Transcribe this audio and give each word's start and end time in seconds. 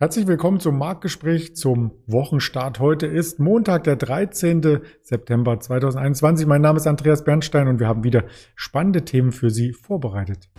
Herzlich 0.00 0.26
willkommen 0.26 0.58
zum 0.58 0.76
Marktgespräch 0.76 1.54
zum 1.54 1.92
Wochenstart. 2.08 2.80
Heute 2.80 3.06
ist 3.06 3.38
Montag, 3.38 3.84
der 3.84 3.94
13. 3.94 4.80
September 5.02 5.60
2021. 5.60 6.48
Mein 6.48 6.62
Name 6.62 6.78
ist 6.78 6.88
Andreas 6.88 7.22
Bernstein 7.22 7.68
und 7.68 7.78
wir 7.78 7.86
haben 7.86 8.02
wieder 8.02 8.24
spannende 8.56 9.04
Themen 9.04 9.30
für 9.30 9.50
Sie 9.50 9.72
vorbereitet. 9.72 10.50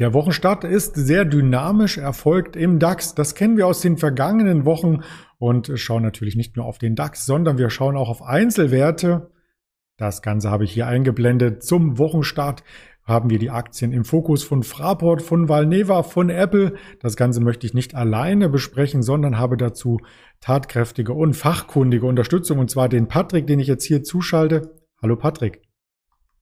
Der 0.00 0.14
Wochenstart 0.14 0.64
ist 0.64 0.94
sehr 0.94 1.26
dynamisch 1.26 1.98
erfolgt 1.98 2.56
im 2.56 2.78
DAX. 2.78 3.14
Das 3.14 3.34
kennen 3.34 3.58
wir 3.58 3.66
aus 3.66 3.82
den 3.82 3.98
vergangenen 3.98 4.64
Wochen 4.64 5.00
und 5.36 5.70
schauen 5.74 6.02
natürlich 6.02 6.36
nicht 6.36 6.56
nur 6.56 6.64
auf 6.64 6.78
den 6.78 6.94
DAX, 6.94 7.26
sondern 7.26 7.58
wir 7.58 7.68
schauen 7.68 7.98
auch 7.98 8.08
auf 8.08 8.22
Einzelwerte. 8.22 9.30
Das 9.98 10.22
Ganze 10.22 10.50
habe 10.50 10.64
ich 10.64 10.72
hier 10.72 10.86
eingeblendet. 10.86 11.62
Zum 11.62 11.98
Wochenstart 11.98 12.64
haben 13.04 13.28
wir 13.28 13.38
die 13.38 13.50
Aktien 13.50 13.92
im 13.92 14.06
Fokus 14.06 14.42
von 14.42 14.62
Fraport, 14.62 15.20
von 15.20 15.50
Valneva, 15.50 16.02
von 16.02 16.30
Apple. 16.30 16.76
Das 17.00 17.14
Ganze 17.14 17.42
möchte 17.42 17.66
ich 17.66 17.74
nicht 17.74 17.94
alleine 17.94 18.48
besprechen, 18.48 19.02
sondern 19.02 19.38
habe 19.38 19.58
dazu 19.58 19.98
tatkräftige 20.40 21.12
und 21.12 21.34
fachkundige 21.34 22.06
Unterstützung 22.06 22.58
und 22.58 22.70
zwar 22.70 22.88
den 22.88 23.06
Patrick, 23.06 23.46
den 23.46 23.60
ich 23.60 23.66
jetzt 23.66 23.84
hier 23.84 24.02
zuschalte. 24.02 24.80
Hallo 25.02 25.16
Patrick. 25.16 25.60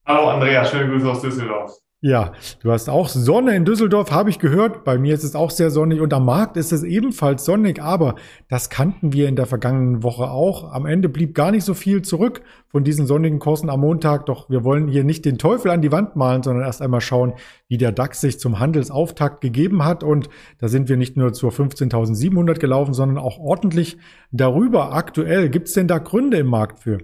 Hallo 0.05 0.29
Andrea, 0.29 0.63
schöne 0.63 0.89
Grüße 0.89 1.11
aus 1.11 1.21
Düsseldorf. 1.21 1.73
Ja, 2.01 2.31
du 2.63 2.71
hast 2.71 2.87
auch 2.89 3.09
Sonne 3.09 3.57
in 3.57 3.65
Düsseldorf, 3.65 4.11
habe 4.11 4.29
ich 4.29 4.39
gehört. 4.39 4.85
Bei 4.85 4.97
mir 4.97 5.13
ist 5.13 5.25
es 5.25 5.35
auch 5.35 5.51
sehr 5.51 5.69
sonnig 5.69 5.99
und 5.99 6.13
am 6.13 6.23
Markt 6.23 6.55
ist 6.55 6.71
es 6.71 6.83
ebenfalls 6.83 7.43
sonnig, 7.43 7.81
aber 7.81 8.15
das 8.47 8.69
kannten 8.69 9.11
wir 9.11 9.27
in 9.27 9.35
der 9.35 9.47
vergangenen 9.47 10.01
Woche 10.01 10.31
auch. 10.31 10.71
Am 10.71 10.85
Ende 10.85 11.09
blieb 11.09 11.35
gar 11.35 11.51
nicht 11.51 11.65
so 11.65 11.73
viel 11.73 12.01
zurück 12.01 12.41
von 12.69 12.85
diesen 12.85 13.05
sonnigen 13.05 13.39
Kursen 13.39 13.69
am 13.69 13.81
Montag. 13.81 14.27
Doch 14.27 14.49
wir 14.49 14.63
wollen 14.63 14.87
hier 14.87 15.03
nicht 15.03 15.25
den 15.25 15.37
Teufel 15.37 15.71
an 15.71 15.81
die 15.81 15.91
Wand 15.91 16.15
malen, 16.15 16.41
sondern 16.41 16.63
erst 16.63 16.81
einmal 16.81 17.01
schauen, 17.01 17.33
wie 17.67 17.77
der 17.77 17.91
DAX 17.91 18.21
sich 18.21 18.39
zum 18.39 18.59
Handelsauftakt 18.59 19.41
gegeben 19.41 19.83
hat. 19.83 20.01
Und 20.01 20.29
da 20.59 20.69
sind 20.69 20.87
wir 20.87 20.95
nicht 20.95 21.17
nur 21.17 21.33
zur 21.33 21.51
15.700 21.51 22.59
gelaufen, 22.59 22.93
sondern 22.93 23.17
auch 23.17 23.39
ordentlich 23.39 23.97
darüber. 24.31 24.93
Aktuell 24.93 25.49
gibt 25.49 25.67
es 25.67 25.73
denn 25.73 25.89
da 25.89 25.97
Gründe 25.97 26.37
im 26.37 26.47
Markt 26.47 26.79
für? 26.79 26.99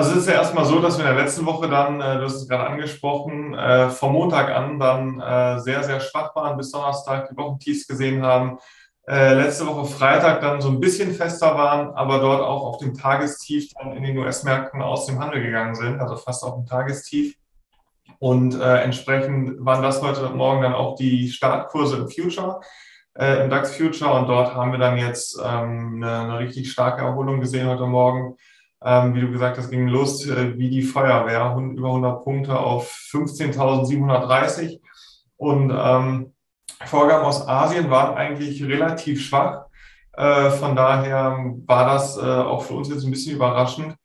Also 0.00 0.12
es 0.12 0.18
ist 0.20 0.28
ja 0.28 0.36
erstmal 0.36 0.64
so, 0.64 0.80
dass 0.80 0.96
wir 0.96 1.06
in 1.06 1.14
der 1.14 1.22
letzten 1.22 1.44
Woche 1.44 1.68
dann, 1.68 2.00
äh, 2.00 2.16
du 2.16 2.24
hast 2.24 2.36
es 2.36 2.48
gerade 2.48 2.66
angesprochen, 2.70 3.52
äh, 3.52 3.90
vom 3.90 4.14
Montag 4.14 4.48
an 4.48 4.78
dann 4.78 5.20
äh, 5.20 5.58
sehr, 5.60 5.82
sehr 5.82 6.00
schwach 6.00 6.34
waren, 6.34 6.56
bis 6.56 6.70
Donnerstag 6.70 7.28
die 7.28 7.36
Wochentiefs 7.36 7.86
gesehen 7.86 8.24
haben. 8.24 8.58
Letzte 9.06 9.66
Woche 9.66 9.86
Freitag 9.86 10.40
dann 10.40 10.60
so 10.60 10.68
ein 10.68 10.78
bisschen 10.78 11.12
fester 11.12 11.54
waren, 11.56 11.94
aber 11.94 12.20
dort 12.20 12.42
auch 12.42 12.62
auf 12.64 12.78
dem 12.78 12.94
Tagestief 12.94 13.72
dann 13.74 13.92
in 13.92 14.04
den 14.04 14.16
US-Märkten 14.16 14.80
aus 14.80 15.04
dem 15.06 15.18
Handel 15.18 15.42
gegangen 15.42 15.74
sind, 15.74 16.00
also 16.00 16.16
fast 16.16 16.44
auf 16.44 16.54
dem 16.54 16.64
Tagestief. 16.64 17.34
Und 18.20 18.60
entsprechend 18.60 19.64
waren 19.64 19.82
das 19.82 20.00
heute 20.00 20.28
Morgen 20.28 20.62
dann 20.62 20.74
auch 20.74 20.94
die 20.94 21.28
Startkurse 21.28 21.96
im 21.96 22.08
Future, 22.08 22.60
im 23.16 23.50
DAX 23.50 23.74
Future. 23.74 24.12
Und 24.12 24.28
dort 24.28 24.54
haben 24.54 24.70
wir 24.70 24.78
dann 24.78 24.96
jetzt 24.96 25.36
ähm, 25.44 26.04
eine 26.04 26.38
richtig 26.38 26.70
starke 26.70 27.02
Erholung 27.02 27.40
gesehen 27.40 27.66
heute 27.66 27.86
Morgen 27.86 28.36
ähm, 28.84 29.14
wie 29.14 29.20
du 29.20 29.30
gesagt 29.30 29.58
hast, 29.58 29.70
ging 29.70 29.88
los 29.88 30.26
äh, 30.26 30.56
wie 30.58 30.70
die 30.70 30.82
Feuerwehr, 30.82 31.56
über 31.56 31.88
100 31.88 32.24
Punkte 32.24 32.58
auf 32.58 32.90
15.730. 33.12 34.80
Und 35.36 35.72
ähm, 35.74 36.34
Vorgaben 36.86 37.24
aus 37.24 37.46
Asien 37.46 37.90
waren 37.90 38.16
eigentlich 38.16 38.62
relativ 38.62 39.22
schwach. 39.22 39.66
Äh, 40.12 40.50
von 40.50 40.74
daher 40.74 41.54
war 41.66 41.86
das 41.86 42.16
äh, 42.16 42.20
auch 42.20 42.62
für 42.62 42.74
uns 42.74 42.88
jetzt 42.88 43.04
ein 43.04 43.10
bisschen 43.10 43.36
überraschend. 43.36 43.96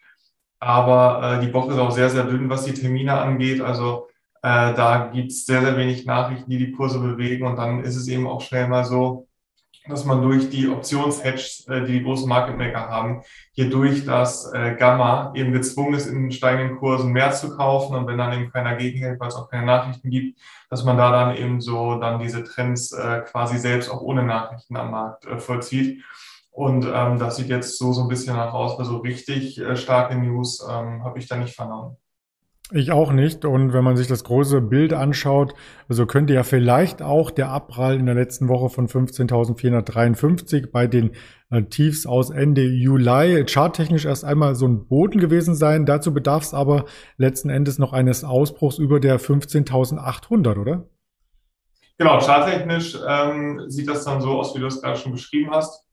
Aber 0.59 1.39
äh, 1.39 1.45
die 1.45 1.53
Woche 1.53 1.71
ist 1.71 1.79
auch 1.79 1.91
sehr, 1.91 2.09
sehr 2.09 2.23
dünn, 2.23 2.50
was 2.50 2.66
die 2.66 2.73
Termine 2.73 3.13
angeht. 3.13 3.61
Also 3.61 4.07
äh, 4.41 4.73
da 4.73 5.09
gibt 5.13 5.31
es 5.31 5.45
sehr, 5.45 5.61
sehr 5.61 5.77
wenig 5.77 6.05
Nachrichten, 6.05 6.50
die 6.50 6.57
die 6.57 6.71
Kurse 6.71 7.00
bewegen. 7.00 7.45
Und 7.47 7.57
dann 7.57 7.83
ist 7.83 7.95
es 7.95 8.07
eben 8.07 8.27
auch 8.27 8.41
schnell 8.41 8.67
mal 8.67 8.83
so, 8.83 9.27
dass 9.88 10.06
man 10.06 10.22
durch 10.22 10.50
die 10.50 10.68
Optionshedge, 10.68 11.72
äh, 11.73 11.85
die 11.85 11.94
die 11.94 12.03
großen 12.03 12.28
Market 12.28 12.57
Maker 12.57 12.90
haben, 12.90 13.22
hier 13.51 13.69
durch 13.69 14.06
das 14.06 14.51
äh, 14.53 14.75
Gamma 14.75 15.31
eben 15.35 15.51
gezwungen 15.51 15.94
ist, 15.94 16.07
in 16.07 16.31
steigenden 16.31 16.78
Kursen 16.78 17.12
mehr 17.12 17.31
zu 17.31 17.56
kaufen. 17.56 17.95
Und 17.95 18.07
wenn 18.07 18.18
dann 18.18 18.34
eben 18.34 18.51
keiner 18.51 18.75
gegenhält, 18.75 19.19
weil 19.19 19.29
es 19.29 19.35
auch 19.35 19.50
keine 19.50 19.66
Nachrichten 19.66 20.09
gibt, 20.09 20.40
dass 20.69 20.84
man 20.84 20.97
da 20.97 21.12
dann 21.12 21.35
eben 21.35 21.62
so 21.62 22.00
dann 22.00 22.19
diese 22.19 22.44
Trends 22.44 22.91
äh, 22.91 23.22
quasi 23.22 23.57
selbst 23.57 23.90
auch 23.90 24.01
ohne 24.01 24.24
Nachrichten 24.24 24.75
am 24.78 24.91
Markt 24.91 25.25
vollzieht. 25.41 26.03
Und 26.51 26.85
ähm, 26.85 27.19
das 27.19 27.35
sieht 27.35 27.50
jetzt 27.50 27.78
so, 27.78 27.91
so 27.91 28.03
ein 28.03 28.07
bisschen 28.07 28.35
nach 28.35 28.53
aus, 28.53 28.78
weil 28.78 28.85
so 28.85 28.97
richtig 28.97 29.62
starke 29.75 30.16
News 30.16 30.66
ähm, 30.69 31.03
habe 31.03 31.19
ich 31.19 31.28
da 31.28 31.35
nicht 31.35 31.53
vernommen. 31.53 31.97
Ich 32.71 32.91
auch 32.91 33.11
nicht. 33.11 33.45
Und 33.45 33.73
wenn 33.73 33.83
man 33.83 33.95
sich 33.95 34.07
das 34.07 34.23
große 34.23 34.59
Bild 34.59 34.91
anschaut, 34.91 35.53
also 35.87 36.07
könnte 36.07 36.33
ja 36.33 36.41
vielleicht 36.41 37.03
auch 37.03 37.29
der 37.29 37.49
Abprall 37.49 37.99
in 37.99 38.07
der 38.07 38.15
letzten 38.15 38.47
Woche 38.47 38.69
von 38.69 38.87
15.453 38.87 40.71
bei 40.71 40.87
den 40.87 41.11
äh, 41.51 41.61
Tiefs 41.63 42.07
aus 42.07 42.31
Ende 42.31 42.63
Juli 42.63 43.45
charttechnisch 43.45 44.05
erst 44.05 44.25
einmal 44.25 44.55
so 44.55 44.67
ein 44.67 44.87
Boden 44.87 45.19
gewesen 45.19 45.53
sein. 45.53 45.85
Dazu 45.85 46.11
bedarf 46.11 46.41
es 46.41 46.53
aber 46.55 46.85
letzten 47.17 47.51
Endes 47.51 47.77
noch 47.77 47.93
eines 47.93 48.23
Ausbruchs 48.23 48.79
über 48.79 48.99
der 48.99 49.19
15.800, 49.19 50.59
oder? 50.59 50.89
Genau, 51.99 52.19
charttechnisch 52.19 52.97
ähm, 53.07 53.65
sieht 53.67 53.87
das 53.87 54.05
dann 54.05 54.21
so 54.21 54.39
aus, 54.39 54.55
wie 54.55 54.59
du 54.59 54.65
es 54.65 54.81
gerade 54.81 54.97
schon 54.97 55.11
beschrieben 55.11 55.51
hast. 55.51 55.85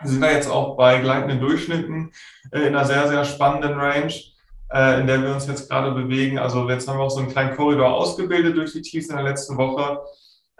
Wir 0.00 0.10
sind 0.10 0.22
da 0.22 0.30
jetzt 0.32 0.50
auch 0.50 0.76
bei 0.76 0.98
gleitenden 0.98 1.38
Durchschnitten 1.38 2.10
äh, 2.50 2.62
in 2.62 2.74
einer 2.74 2.84
sehr, 2.84 3.06
sehr 3.06 3.24
spannenden 3.24 3.74
Range 3.74 4.12
in 5.00 5.06
der 5.06 5.22
wir 5.22 5.34
uns 5.34 5.46
jetzt 5.46 5.68
gerade 5.68 5.90
bewegen. 5.92 6.38
Also 6.38 6.68
jetzt 6.68 6.86
haben 6.86 6.98
wir 6.98 7.04
auch 7.04 7.10
so 7.10 7.20
einen 7.20 7.30
kleinen 7.30 7.56
Korridor 7.56 7.92
ausgebildet 7.92 8.56
durch 8.56 8.72
die 8.72 8.82
Tiefs 8.82 9.08
in 9.08 9.16
der 9.16 9.24
letzten 9.24 9.56
Woche 9.56 10.00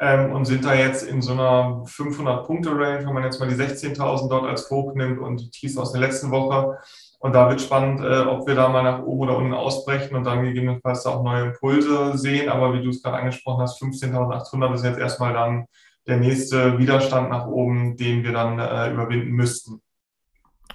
ähm, 0.01 0.33
und 0.33 0.47
sind 0.47 0.65
da 0.65 0.75
jetzt 0.75 1.05
in 1.05 1.23
so 1.23 1.33
einer 1.33 1.85
500-Punkte-Range, 1.87 3.07
wenn 3.07 3.15
man 3.15 3.23
jetzt 3.23 3.39
mal 3.39 3.49
die 3.49 3.55
16.000 3.55 4.29
dort 4.29 4.47
als 4.47 4.69
Hoch 4.71 4.95
nimmt 4.95 5.21
und 5.21 5.41
die 5.41 5.51
Tiefs 5.51 5.77
aus 5.77 5.93
der 5.93 6.01
letzten 6.01 6.31
Woche. 6.31 6.79
Und 7.21 7.35
da 7.35 7.51
wird 7.51 7.61
spannend, 7.61 8.01
äh, 8.01 8.21
ob 8.21 8.47
wir 8.49 8.55
da 8.55 8.69
mal 8.71 8.83
nach 8.83 9.03
oben 9.03 9.21
oder 9.21 9.37
unten 9.37 9.53
ausbrechen 9.53 10.17
und 10.17 10.25
dann 10.25 10.43
gegebenenfalls 10.43 11.05
auch 11.05 11.23
neue 11.23 11.49
Impulse 11.49 12.17
sehen. 12.17 12.49
Aber 12.49 12.73
wie 12.73 12.83
du 12.83 12.89
es 12.89 13.03
gerade 13.03 13.19
angesprochen 13.19 13.61
hast, 13.61 13.81
15.800 13.81 14.75
ist 14.75 14.85
jetzt 14.85 14.99
erstmal 14.99 15.35
dann 15.35 15.67
der 16.07 16.17
nächste 16.17 16.79
Widerstand 16.79 17.29
nach 17.29 17.47
oben, 17.47 17.97
den 17.97 18.25
wir 18.25 18.33
dann 18.33 18.59
äh, 18.59 18.91
überwinden 18.91 19.33
müssten. 19.33 19.83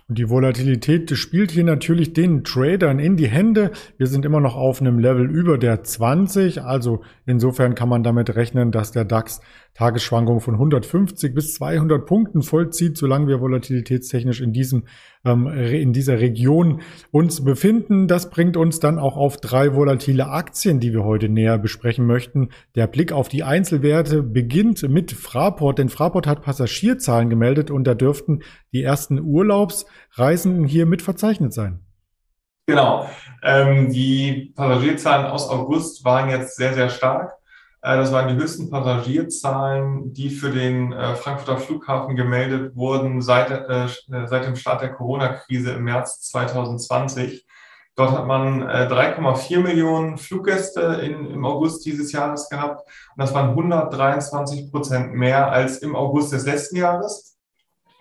Und 0.08 0.20
die 0.20 0.30
Volatilität 0.30 1.10
spielt 1.18 1.50
hier 1.50 1.64
natürlich 1.64 2.14
den 2.14 2.44
Tradern 2.44 3.00
in 3.00 3.18
die 3.18 3.28
Hände. 3.28 3.72
Wir 3.98 4.06
sind 4.06 4.24
immer 4.24 4.40
noch 4.40 4.56
auf 4.56 4.80
einem 4.80 5.00
Level 5.00 5.28
über 5.28 5.58
der 5.58 5.84
20. 5.84 6.62
Also 6.62 7.02
insofern 7.26 7.74
kann 7.74 7.90
man 7.90 8.04
damit 8.04 8.36
rechnen, 8.36 8.72
dass 8.72 8.92
der 8.92 9.04
DAX 9.04 9.42
Tagesschwankungen 9.76 10.40
von 10.40 10.56
150 10.56 11.36
bis 11.36 11.54
200 11.56 12.06
Punkten 12.06 12.42
vollzieht, 12.42 12.98
solange 12.98 13.28
wir 13.28 13.42
volatilitätstechnisch 13.42 14.40
in 14.40 14.54
diesem 14.54 14.86
ähm, 15.26 15.48
in 15.48 15.92
dieser 15.92 16.20
Region 16.20 16.82
uns 17.12 17.44
befinden. 17.44 18.08
Das 18.08 18.30
bringt 18.30 18.56
uns 18.56 18.80
dann 18.80 18.98
auch 18.98 19.18
auf 19.18 19.38
drei 19.38 19.76
volatile 19.76 20.28
Aktien, 20.28 20.80
die 20.80 20.94
wir 20.94 21.04
heute 21.04 21.28
näher 21.28 21.58
besprechen 21.58 22.06
möchten. 22.06 22.50
Der 22.76 22.88
Blick 22.88 23.12
auf 23.12 23.28
die 23.28 23.44
Einzelwerte 23.44 24.24
beginnt 24.24 24.88
mit 24.90 25.12
Fraport, 25.12 25.78
denn 25.78 25.90
Fraport 25.90 26.26
hat 26.26 26.42
Passagierzahlen 26.42 27.30
gemeldet 27.30 27.70
und 27.70 27.84
da 27.86 27.96
dürften 27.96 28.44
die 28.72 28.82
ersten 28.82 29.20
Urlaubsreisenden 29.20 30.64
hier 30.64 30.86
mit 30.86 31.02
verzeichnet 31.02 31.54
sein. 31.54 31.82
Genau. 32.68 33.08
Ähm, 33.44 33.92
die 33.92 34.54
Passagierzahlen 34.56 35.26
aus 35.26 35.50
August 35.50 36.06
waren 36.06 36.30
jetzt 36.30 36.56
sehr, 36.56 36.74
sehr 36.74 36.90
stark. 36.90 37.34
Äh, 37.86 37.98
das 37.98 38.12
waren 38.12 38.28
die 38.28 38.42
höchsten 38.42 38.72
Passagierzahlen, 38.72 40.12
die 40.12 40.32
für 40.32 40.50
den 40.50 40.92
äh, 40.92 41.16
Frankfurter 41.16 41.60
Flughafen 41.60 42.16
gemeldet 42.16 42.76
wurden 42.76 43.22
seit, 43.22 43.52
äh, 43.52 43.88
seit 44.26 44.46
dem 44.46 44.56
Start 44.56 44.82
der 44.82 44.94
Corona-Krise 44.94 45.74
im 45.74 45.84
März 45.84 46.22
2020. 46.32 47.46
Dort 47.96 48.12
hat 48.12 48.26
man 48.28 48.62
3,4 48.62 49.60
Millionen 49.60 50.18
Fluggäste 50.18 50.82
in, 51.02 51.28
im 51.32 51.46
August 51.46 51.86
dieses 51.86 52.12
Jahres 52.12 52.50
gehabt. 52.50 52.82
Und 52.82 53.22
das 53.22 53.34
waren 53.34 53.52
123 53.52 54.70
Prozent 54.70 55.14
mehr 55.14 55.50
als 55.50 55.78
im 55.78 55.96
August 55.96 56.34
des 56.34 56.46
letzten 56.46 56.76
Jahres. 56.76 57.38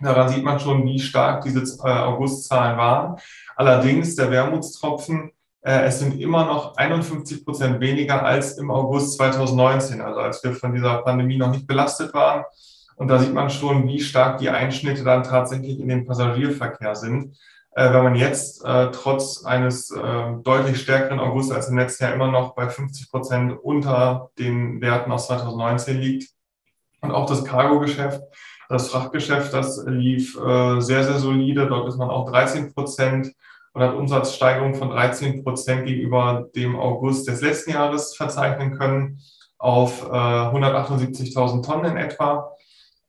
Daran 0.01 0.27
sieht 0.27 0.43
man 0.43 0.59
schon, 0.59 0.83
wie 0.83 0.99
stark 0.99 1.45
diese 1.45 1.81
Augustzahlen 1.81 2.77
waren. 2.77 3.15
Allerdings 3.55 4.17
der 4.17 4.31
Wermutstropfen, 4.31 5.31
es 5.71 5.99
sind 5.99 6.19
immer 6.19 6.45
noch 6.45 6.77
51 6.77 7.43
Prozent 7.43 7.79
weniger 7.79 8.23
als 8.23 8.57
im 8.57 8.69
August 8.69 9.17
2019, 9.17 9.99
also 9.99 10.19
als 10.19 10.43
wir 10.43 10.53
von 10.53 10.73
dieser 10.73 10.97
Pandemie 10.99 11.37
noch 11.37 11.51
nicht 11.51 11.65
belastet 11.65 12.13
waren. 12.13 12.43
Und 12.97 13.07
da 13.07 13.19
sieht 13.19 13.33
man 13.33 13.49
schon, 13.49 13.87
wie 13.87 13.99
stark 13.99 14.37
die 14.37 14.49
Einschnitte 14.49 15.03
dann 15.03 15.23
tatsächlich 15.23 15.79
in 15.79 15.89
den 15.89 16.05
Passagierverkehr 16.05 16.95
sind. 16.95 17.37
Äh, 17.71 17.91
wenn 17.93 18.03
man 18.03 18.15
jetzt 18.15 18.63
äh, 18.63 18.91
trotz 18.91 19.43
eines 19.43 19.89
deutlich 20.43 20.79
stärkeren 20.81 21.19
August 21.19 21.51
als 21.51 21.67
im 21.69 21.77
letzten 21.77 22.03
Jahr 22.03 22.13
immer 22.13 22.31
noch 22.31 22.55
bei 22.55 22.69
50 22.69 23.09
Prozent 23.09 23.53
unter 23.61 24.29
den 24.37 24.81
Werten 24.81 25.11
aus 25.11 25.27
2019 25.27 25.97
liegt. 25.97 26.29
Und 27.01 27.11
auch 27.11 27.27
das 27.27 27.43
Cargo-Geschäft 27.43 28.21
Das 28.67 28.89
Frachtgeschäft, 28.89 29.53
das 29.53 29.83
lief 29.85 30.35
äh, 30.37 30.79
sehr, 30.81 31.03
sehr 31.03 31.19
solide. 31.19 31.67
Dort 31.67 31.87
ist 31.87 31.97
man 31.97 32.09
auch 32.09 32.29
13 32.31 32.73
Prozent 32.73 33.33
und 33.75 33.81
hat 33.81 33.93
Umsatzsteigerung 33.93 34.73
von 34.73 34.89
13 34.89 35.43
Prozent 35.43 35.85
gegenüber 35.85 36.47
dem 36.55 36.79
August 36.79 37.27
des 37.27 37.41
letzten 37.41 37.71
Jahres 37.71 38.15
verzeichnen 38.15 38.77
können 38.77 39.19
auf 39.57 40.03
äh, 40.05 40.15
178.000 40.15 41.61
Tonnen 41.61 41.91
in 41.91 41.97
etwa. 41.97 42.53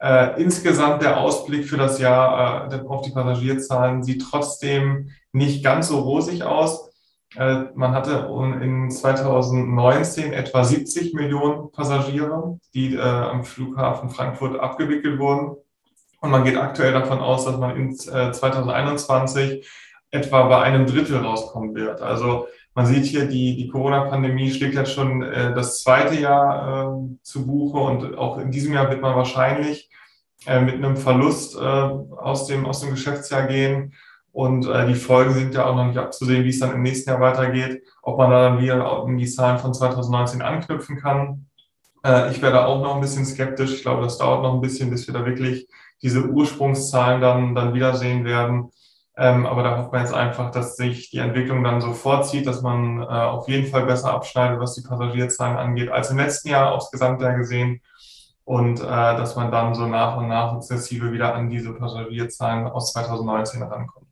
Äh, 0.01 0.43
insgesamt 0.43 1.03
der 1.03 1.21
Ausblick 1.21 1.67
für 1.67 1.77
das 1.77 2.01
Jahr 2.01 2.73
äh, 2.73 2.81
auf 2.85 3.03
die 3.03 3.13
Passagierzahlen 3.13 4.03
sieht 4.03 4.25
trotzdem 4.29 5.11
nicht 5.33 5.63
ganz 5.63 5.87
so 5.87 6.01
rosig 6.01 6.43
aus. 6.43 6.91
Äh, 7.37 7.67
man 7.77 7.93
hatte 7.93 8.29
in 8.61 8.91
2019 8.91 10.33
etwa 10.33 10.65
70 10.65 11.15
Millionen 11.15 11.71
Passagiere, 11.71 12.59
die 12.75 12.97
äh, 12.97 13.01
am 13.01 13.45
Flughafen 13.45 14.11
Frankfurt 14.11 14.59
abgewickelt 14.59 15.21
wurden. 15.21 15.57
Und 16.21 16.31
man 16.31 16.43
geht 16.43 16.57
aktuell 16.57 16.93
davon 16.93 17.21
aus, 17.21 17.45
dass 17.45 17.57
man 17.57 17.77
in 17.77 17.95
2021 17.95 19.61
äh, 19.61 19.65
etwa 20.17 20.43
bei 20.49 20.63
einem 20.63 20.87
Drittel 20.87 21.19
rauskommen 21.19 21.75
wird. 21.75 22.01
Also 22.03 22.47
man 22.75 22.87
sieht 22.87 23.07
hier, 23.07 23.27
die, 23.27 23.57
die 23.57 23.69
Corona-Pandemie 23.69 24.51
schlägt 24.51 24.75
jetzt 24.75 24.93
schon 24.93 25.23
äh, 25.23 25.55
das 25.55 25.83
zweite 25.83 26.21
Jahr 26.21 26.95
äh, 26.95 27.17
zu 27.23 27.47
Buche 27.47 27.79
und 27.79 28.19
auch 28.19 28.39
in 28.39 28.51
diesem 28.51 28.75
Jahr 28.75 28.91
wird 28.91 29.01
man 29.01 29.17
wahrscheinlich 29.17 29.91
äh, 30.47 30.61
mit 30.61 30.75
einem 30.75 30.97
Verlust 30.97 31.57
äh, 31.57 31.59
aus, 31.59 32.47
dem, 32.47 32.67
aus 32.67 32.81
dem 32.81 32.91
Geschäftsjahr 32.91 33.47
gehen. 33.47 33.95
Und 34.33 34.67
äh, 34.67 34.87
die 34.87 34.95
Folgen 34.95 35.33
sind 35.33 35.55
ja 35.55 35.65
auch 35.65 35.75
noch 35.75 35.87
nicht 35.87 35.97
abzusehen, 35.97 36.45
wie 36.45 36.51
es 36.51 36.59
dann 36.59 36.75
im 36.75 36.83
nächsten 36.83 37.09
Jahr 37.09 37.21
weitergeht, 37.21 37.83
ob 38.03 38.19
man 38.19 38.31
da 38.31 38.51
dann 38.51 38.61
wieder 38.61 39.05
in 39.07 39.17
die 39.17 39.27
Zahlen 39.27 39.59
von 39.59 39.73
2019 39.73 40.43
anknüpfen 40.43 40.99
kann. 40.99 41.47
Äh, 42.05 42.31
ich 42.31 42.43
werde 42.43 42.67
auch 42.67 42.83
noch 42.83 42.97
ein 42.97 43.01
bisschen 43.01 43.25
skeptisch. 43.25 43.73
Ich 43.73 43.83
glaube, 43.83 44.03
das 44.03 44.19
dauert 44.19 44.43
noch 44.43 44.53
ein 44.53 44.61
bisschen, 44.61 44.91
bis 44.91 45.07
wir 45.07 45.15
da 45.15 45.25
wirklich 45.25 45.67
diese 46.03 46.29
Ursprungszahlen 46.29 47.23
dann, 47.23 47.55
dann 47.55 47.73
wiedersehen 47.73 48.27
werden. 48.27 48.71
Ähm, 49.19 49.47
aber 49.47 49.63
da 49.63 49.79
hofft 49.79 49.93
man 49.93 50.03
jetzt 50.03 50.13
einfach, 50.13 50.51
dass 50.51 50.77
sich 50.77 51.11
die 51.11 51.19
Entwicklung 51.19 51.65
dann 51.65 51.81
so 51.81 51.93
vorzieht, 51.93 52.47
dass 52.47 52.61
man 52.61 53.01
äh, 53.01 53.07
auf 53.07 53.49
jeden 53.49 53.67
Fall 53.67 53.87
besser 53.87 54.13
abschneidet, 54.13 54.61
was 54.61 54.75
die 54.75 54.87
Passagierzahlen 54.87 55.57
angeht, 55.57 55.91
als 55.91 56.11
im 56.11 56.19
letzten 56.19 56.51
Jahr 56.51 56.73
aufs 56.73 56.91
Gesamtjahr 56.91 57.35
gesehen. 57.35 57.81
Und 58.45 58.81
äh, 58.81 58.85
dass 58.85 59.35
man 59.35 59.51
dann 59.51 59.75
so 59.75 59.87
nach 59.87 60.19
und 60.19 60.29
nach 60.29 60.53
sukzessive 60.53 61.13
wieder 61.13 61.35
an 61.35 61.49
diese 61.49 61.73
Passagierzahlen 61.73 62.67
aus 62.67 62.93
2019 62.93 63.63
rankommt. 63.63 64.07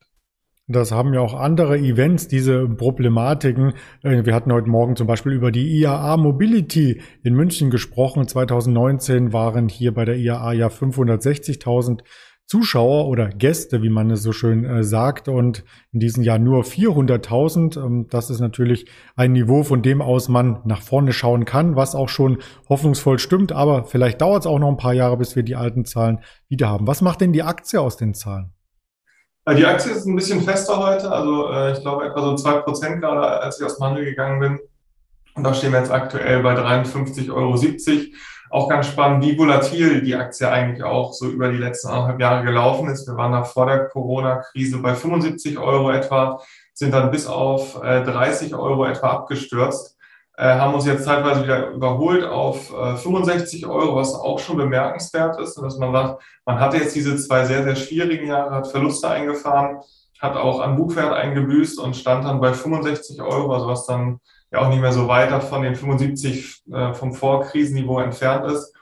Das 0.66 0.92
haben 0.92 1.12
ja 1.12 1.20
auch 1.20 1.34
andere 1.34 1.76
Events, 1.78 2.26
diese 2.26 2.66
Problematiken. 2.66 3.74
Äh, 4.02 4.24
wir 4.24 4.34
hatten 4.34 4.50
heute 4.50 4.70
Morgen 4.70 4.96
zum 4.96 5.06
Beispiel 5.06 5.32
über 5.32 5.52
die 5.52 5.78
IAA 5.80 6.16
Mobility 6.16 7.02
in 7.22 7.34
München 7.34 7.68
gesprochen. 7.68 8.26
2019 8.26 9.34
waren 9.34 9.68
hier 9.68 9.92
bei 9.92 10.06
der 10.06 10.16
IAA 10.16 10.54
ja 10.54 10.68
560.000 10.68 12.00
Zuschauer 12.46 13.06
oder 13.08 13.28
Gäste, 13.28 13.82
wie 13.82 13.88
man 13.88 14.10
es 14.10 14.22
so 14.22 14.32
schön 14.32 14.64
äh, 14.64 14.84
sagt, 14.84 15.28
und 15.28 15.64
in 15.92 16.00
diesem 16.00 16.22
Jahr 16.22 16.38
nur 16.38 16.62
400.000. 16.62 17.82
Ähm, 17.82 18.06
das 18.10 18.28
ist 18.28 18.40
natürlich 18.40 18.86
ein 19.16 19.32
Niveau, 19.32 19.62
von 19.62 19.82
dem 19.82 20.02
aus 20.02 20.28
man 20.28 20.60
nach 20.64 20.82
vorne 20.82 21.12
schauen 21.12 21.46
kann, 21.46 21.74
was 21.74 21.94
auch 21.94 22.08
schon 22.08 22.38
hoffnungsvoll 22.68 23.18
stimmt. 23.18 23.52
Aber 23.52 23.84
vielleicht 23.84 24.20
dauert 24.20 24.42
es 24.42 24.46
auch 24.46 24.58
noch 24.58 24.68
ein 24.68 24.76
paar 24.76 24.92
Jahre, 24.92 25.16
bis 25.16 25.36
wir 25.36 25.42
die 25.42 25.56
alten 25.56 25.86
Zahlen 25.86 26.20
wieder 26.48 26.68
haben. 26.68 26.86
Was 26.86 27.00
macht 27.00 27.22
denn 27.22 27.32
die 27.32 27.42
Aktie 27.42 27.80
aus 27.80 27.96
den 27.96 28.12
Zahlen? 28.12 28.52
Die 29.50 29.66
Aktie 29.66 29.92
ist 29.92 30.06
ein 30.06 30.16
bisschen 30.16 30.40
fester 30.40 30.78
heute, 30.78 31.10
also 31.10 31.50
äh, 31.50 31.72
ich 31.72 31.80
glaube 31.80 32.06
etwa 32.06 32.22
so 32.22 32.34
zwei 32.34 32.60
Prozent 32.60 33.02
gerade, 33.02 33.42
als 33.42 33.60
ich 33.60 33.66
aus 33.66 33.76
dem 33.76 33.86
Handel 33.86 34.04
gegangen 34.06 34.40
bin. 34.40 34.58
Und 35.34 35.44
da 35.44 35.52
stehen 35.52 35.72
wir 35.72 35.80
jetzt 35.80 35.90
aktuell 35.90 36.42
bei 36.42 36.54
53,70 36.54 37.30
Euro. 37.30 37.54
Auch 38.54 38.68
ganz 38.68 38.86
spannend, 38.86 39.24
wie 39.24 39.36
volatil 39.36 40.00
die 40.00 40.14
Aktie 40.14 40.48
eigentlich 40.48 40.84
auch 40.84 41.12
so 41.12 41.26
über 41.26 41.50
die 41.50 41.58
letzten 41.58 41.88
anderthalb 41.88 42.20
Jahre 42.20 42.44
gelaufen 42.44 42.88
ist. 42.88 43.04
Wir 43.04 43.16
waren 43.16 43.32
da 43.32 43.42
vor 43.42 43.66
der 43.66 43.88
Corona-Krise 43.88 44.78
bei 44.78 44.94
75 44.94 45.58
Euro 45.58 45.90
etwa, 45.90 46.40
sind 46.72 46.94
dann 46.94 47.10
bis 47.10 47.26
auf 47.26 47.80
30 47.80 48.52
äh, 48.52 48.54
Euro 48.54 48.84
etwa 48.84 49.08
abgestürzt, 49.08 49.98
äh, 50.36 50.44
haben 50.54 50.72
uns 50.72 50.86
jetzt 50.86 51.02
zeitweise 51.02 51.42
wieder 51.42 51.70
überholt 51.70 52.22
auf 52.22 52.68
65 52.68 53.64
äh, 53.64 53.66
Euro, 53.66 53.96
was 53.96 54.14
auch 54.14 54.38
schon 54.38 54.56
bemerkenswert 54.56 55.40
ist, 55.40 55.56
dass 55.56 55.76
man 55.78 55.92
sagt, 55.92 56.22
man 56.46 56.60
hatte 56.60 56.76
jetzt 56.76 56.94
diese 56.94 57.16
zwei 57.16 57.44
sehr, 57.46 57.64
sehr 57.64 57.74
schwierigen 57.74 58.28
Jahre, 58.28 58.52
hat 58.54 58.68
Verluste 58.68 59.10
eingefahren, 59.10 59.80
hat 60.20 60.36
auch 60.36 60.60
an 60.60 60.76
Buchwert 60.76 61.12
eingebüßt 61.12 61.80
und 61.80 61.96
stand 61.96 62.24
dann 62.24 62.40
bei 62.40 62.52
65 62.52 63.20
Euro, 63.20 63.52
also 63.52 63.66
was 63.66 63.84
dann 63.84 64.20
ja 64.54 64.60
auch 64.60 64.68
nicht 64.68 64.80
mehr 64.80 64.92
so 64.92 65.08
weit 65.08 65.42
von 65.42 65.62
den 65.62 65.74
75 65.74 66.62
äh, 66.72 66.94
vom 66.94 67.12
Vorkrisenniveau 67.12 68.00
entfernt 68.00 68.50
ist, 68.50 68.72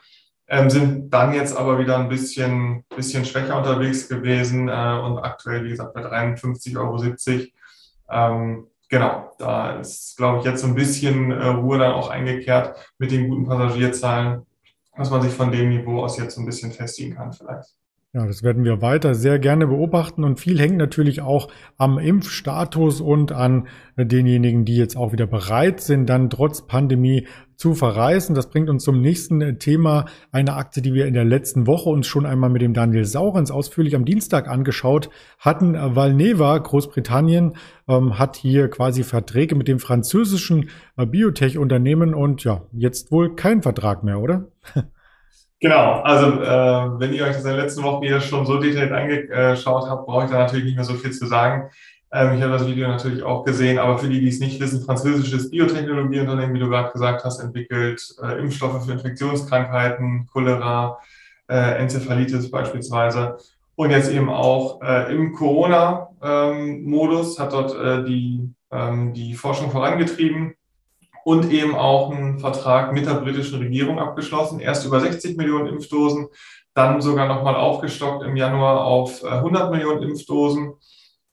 ähm, 0.46 0.69
sind 0.69 1.10
dann 1.10 1.32
jetzt 1.32 1.56
aber 1.56 1.78
wieder 1.78 1.98
ein 1.98 2.08
bisschen, 2.08 2.84
bisschen 2.94 3.24
schwächer 3.24 3.56
unterwegs 3.56 4.08
gewesen 4.08 4.69
äh, 4.69 5.00
und 5.02 5.19
aktuell, 5.19 5.64
wie 5.64 5.70
gesagt, 5.70 5.94
bei 5.94 6.02
53,70 6.02 6.76
Euro. 6.76 7.02
Ähm, 8.10 8.66
genau, 8.88 9.32
da 9.38 9.80
ist, 9.80 10.16
glaube 10.19 10.40
ich, 10.40 10.44
jetzt 10.44 10.60
so 10.60 10.66
ein 10.66 10.74
bisschen 10.74 11.30
äh, 11.32 11.46
Ruhe 11.48 11.78
dann 11.78 11.92
auch 11.92 12.10
eingekehrt 12.10 12.76
mit 12.98 13.10
den 13.10 13.28
guten 13.28 13.46
Passagierzahlen, 13.46 14.46
dass 14.96 15.10
man 15.10 15.22
sich 15.22 15.32
von 15.32 15.50
dem 15.50 15.70
Niveau 15.70 16.04
aus 16.04 16.18
jetzt 16.18 16.34
so 16.34 16.42
ein 16.42 16.46
bisschen 16.46 16.70
festigen 16.70 17.16
kann 17.16 17.32
vielleicht. 17.32 17.75
Ja, 18.14 18.26
das 18.26 18.43
werden 18.43 18.62
wir 18.64 18.82
weiter 18.82 19.14
sehr 19.14 19.38
gerne 19.38 19.67
beobachten 19.67 20.23
und 20.23 20.38
viel 20.38 20.61
hängt 20.61 20.76
natürlich 20.76 21.23
auch 21.23 21.49
am 21.79 21.99
Impfstatus 21.99 23.00
und 23.00 23.32
an 23.32 23.69
denjenigen, 23.97 24.67
die 24.67 24.76
jetzt 24.76 24.99
auch 24.99 25.12
wieder 25.12 25.26
bereit 25.26 25.81
sind, 25.81 26.11
dann 26.11 26.29
trotz 26.29 26.67
Pandemie 26.67 27.26
zu 27.56 27.73
verreisen. 27.73 28.35
Das 28.35 28.50
bringt 28.50 28.69
uns 28.69 28.85
zum 28.85 29.00
nächsten 29.00 29.59
Thema, 29.59 30.05
eine 30.31 30.56
Aktie, 30.56 30.82
die 30.82 30.93
wir 30.93 31.06
in 31.06 31.14
der 31.14 31.25
letzten 31.25 31.67
Woche 31.67 31.88
uns 31.88 32.06
schon 32.06 32.26
einmal 32.26 32.50
mit 32.50 32.61
dem 32.61 32.75
Daniel 32.75 33.06
Saurens 33.06 33.50
ausführlich 33.50 33.97
am 33.97 34.05
Dienstag 34.05 34.47
angeschaut 34.47 35.09
hatten. 35.38 35.73
Valneva, 35.73 36.59
Großbritannien, 36.59 37.55
ähm, 37.88 38.19
hat 38.19 38.37
hier 38.37 38.69
quasi 38.69 39.05
Verträge 39.05 39.55
mit 39.55 39.69
dem 39.69 39.79
französischen 39.79 40.69
äh, 40.99 41.06
Biotech-Unternehmen 41.06 42.12
und 42.12 42.44
ja, 42.44 42.67
jetzt 42.73 43.11
wohl 43.11 43.37
kein 43.37 43.62
Vertrag 43.62 44.05
mehr, 44.05 44.20
oder? 44.20 44.49
Genau, 45.62 46.00
also 46.00 46.43
äh, 46.43 46.99
wenn 46.99 47.14
ihr 47.14 47.23
euch 47.23 47.37
das 47.37 47.44
in 47.44 47.50
der 47.50 47.62
letzten 47.62 47.85
Woche 47.85 48.05
hier 48.05 48.20
schon 48.20 48.44
so 48.44 48.59
detailliert 48.59 48.91
angeschaut 48.91 49.88
habt, 49.88 50.06
brauche 50.06 50.25
ich 50.25 50.31
da 50.32 50.38
natürlich 50.38 50.64
nicht 50.64 50.75
mehr 50.75 50.85
so 50.85 50.94
viel 50.94 51.12
zu 51.12 51.25
sagen. 51.26 51.70
Ähm, 52.12 52.37
ich 52.37 52.43
habe 52.43 52.55
das 52.55 52.67
Video 52.67 52.88
natürlich 52.88 53.23
auch 53.23 53.44
gesehen, 53.44 53.79
aber 53.79 53.97
für 53.97 54.09
die, 54.09 54.19
die 54.19 54.26
es 54.26 54.41
nicht 54.41 54.59
wissen, 54.59 54.85
französisches 54.85 55.50
Biotechnologieunternehmen, 55.50 56.53
wie 56.53 56.59
du 56.59 56.69
gerade 56.69 56.91
gesagt 56.91 57.25
hast, 57.25 57.38
entwickelt 57.38 58.03
äh, 58.20 58.41
Impfstoffe 58.41 58.85
für 58.85 58.91
Infektionskrankheiten, 58.91 60.26
Cholera, 60.32 60.99
äh, 61.49 61.78
Enzephalitis 61.78 62.50
beispielsweise. 62.50 63.37
Und 63.76 63.90
jetzt 63.90 64.11
eben 64.11 64.31
auch 64.31 64.83
äh, 64.83 65.14
im 65.14 65.33
Corona-Modus 65.33 67.38
ähm, 67.38 67.45
hat 67.45 67.52
dort 67.52 67.78
äh, 67.78 68.02
die, 68.02 68.50
ähm, 68.73 69.14
die 69.14 69.35
Forschung 69.35 69.71
vorangetrieben 69.71 70.57
und 71.25 71.50
eben 71.50 71.75
auch 71.75 72.11
einen 72.11 72.38
Vertrag 72.38 72.93
mit 72.93 73.07
der 73.07 73.14
britischen 73.14 73.59
Regierung 73.59 73.99
abgeschlossen. 73.99 74.61
Erst 74.61 74.87
über 74.87 75.00
60 75.00 75.37
Millionen 75.37 75.69
Impfdosen, 75.69 76.29
dann 76.75 77.00
sogar 77.00 77.29
nochmal 77.29 77.55
aufgestockt 77.55 78.25
im 78.25 78.37
Januar 78.37 78.85
auf 78.85 79.25
100 79.25 79.69
äh, 79.69 79.71
Millionen 79.71 80.02
Impfdosen. 80.02 80.73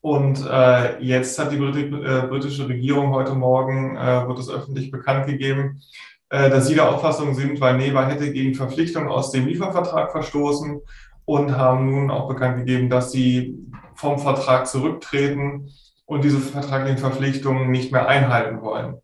Und 0.02 0.46
äh, 0.50 1.02
jetzt 1.04 1.38
hat 1.40 1.52
die 1.52 1.58
äh, 1.58 2.28
britische 2.28 2.68
Regierung 2.68 3.14
heute 3.14 3.34
Morgen, 3.34 3.98
äh, 3.98 4.28
wird 4.28 4.40
es 4.40 4.50
öffentlich 4.50 4.92
bekannt 4.92 5.28
gegeben, 5.28 5.82
äh, 6.30 6.50
dass 6.50 6.68
sie 6.68 6.76
der 6.76 6.90
Auffassung 6.90 7.34
sind, 7.34 7.60
weil 7.60 7.78
Neva 7.78 8.06
hätte 8.06 8.32
gegen 8.32 8.56
Verpflichtungen 8.56 9.10
aus 9.10 9.32
dem 9.32 9.48
Liefervertrag 9.48 10.12
verstoßen 10.12 10.80
und 11.26 11.58
haben 11.58 11.90
nun 11.90 12.12
auch 12.12 12.28
bekannt 12.28 12.58
gegeben, 12.58 12.90
dass 12.90 13.12
sie 13.12 13.58
vom 13.96 14.20
Vertrag 14.20 14.68
zurücktreten 14.68 15.70
und 16.06 16.24
diese 16.24 16.40
vertraglichen 16.40 16.98
Verpflichtungen 16.98 17.70
nicht 17.70 17.92
mehr 17.92 18.08
einhalten 18.08 18.62
wollen. 18.62 19.02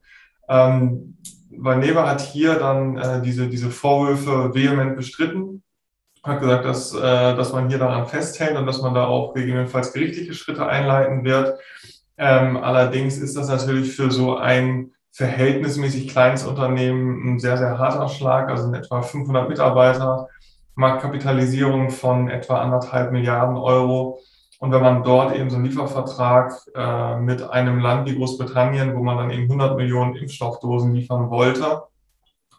Ähm, 0.49 1.17
Vaneva 1.57 2.07
hat 2.07 2.21
hier 2.21 2.55
dann 2.55 2.97
äh, 2.97 3.21
diese, 3.21 3.47
diese 3.47 3.69
Vorwürfe 3.69 4.53
vehement 4.53 4.95
bestritten, 4.95 5.63
hat 6.23 6.39
gesagt, 6.39 6.65
dass, 6.65 6.93
äh, 6.93 6.99
dass 7.35 7.53
man 7.53 7.69
hier 7.69 7.77
daran 7.77 8.07
festhält 8.07 8.57
und 8.57 8.65
dass 8.65 8.81
man 8.81 8.93
da 8.93 9.05
auch 9.05 9.33
gegebenenfalls 9.33 9.93
gerichtliche 9.93 10.33
Schritte 10.33 10.67
einleiten 10.67 11.23
wird. 11.23 11.59
Ähm, 12.17 12.57
allerdings 12.57 13.17
ist 13.17 13.35
das 13.37 13.47
natürlich 13.47 13.95
für 13.95 14.11
so 14.11 14.37
ein 14.37 14.91
verhältnismäßig 15.11 16.09
kleines 16.09 16.45
Unternehmen 16.45 17.35
ein 17.35 17.39
sehr, 17.39 17.57
sehr 17.57 17.77
harter 17.77 18.09
Schlag, 18.09 18.49
also 18.49 18.67
in 18.67 18.73
etwa 18.73 19.01
500 19.01 19.47
Mitarbeiter, 19.47 20.27
Marktkapitalisierung 20.75 21.89
von 21.89 22.29
etwa 22.29 22.59
anderthalb 22.59 23.11
Milliarden 23.11 23.55
Euro. 23.55 24.19
Und 24.65 24.71
wenn 24.71 24.81
man 24.81 25.03
dort 25.03 25.35
eben 25.35 25.51
so 25.51 25.57
einen 25.57 25.65
Liefervertrag 25.65 26.59
äh, 26.73 27.19
mit 27.19 27.47
einem 27.47 27.79
Land 27.81 28.09
wie 28.09 28.15
Großbritannien, 28.15 28.95
wo 28.95 29.03
man 29.03 29.15
dann 29.15 29.29
eben 29.29 29.43
100 29.43 29.77
Millionen 29.77 30.15
Impfstoffdosen 30.15 30.95
liefern 30.95 31.29
wollte, 31.29 31.83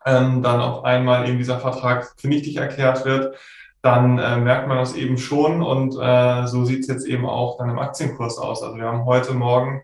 ähm, 0.05 0.41
dann 0.41 0.61
auf 0.61 0.85
einmal 0.85 1.29
eben 1.29 1.39
dieser 1.39 1.59
Vertrag 1.59 2.15
für 2.17 2.29
nichtig 2.29 2.59
erklärt 2.59 3.05
wird, 3.05 3.37
dann 3.83 4.21
äh, 4.21 4.37
merkt 4.37 4.69
man 4.69 4.77
das 4.77 4.95
eben 4.95 5.19
schon 5.19 5.65
und 5.65 5.97
äh, 6.01 6.47
so 6.47 6.65
sieht 6.65 6.83
es 6.83 6.87
jetzt 6.87 7.09
eben 7.09 7.27
auch 7.27 7.59
dann 7.59 7.71
im 7.71 7.81
Aktienkurs 7.81 8.39
aus. 8.39 8.63
Also 8.63 8.77
wir 8.77 8.85
haben 8.85 9.05
heute 9.05 9.35
Morgen 9.35 9.83